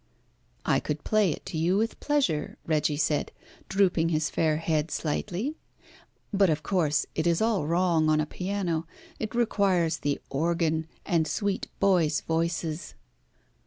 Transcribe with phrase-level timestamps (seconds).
[0.65, 3.31] "I could play it to you with pleasure," Reggie said,
[3.69, 5.57] drooping his fair head slightly,
[6.33, 8.87] "but of course it is all wrong on a piano.
[9.19, 12.95] It requires the organ and sweet boys' voices."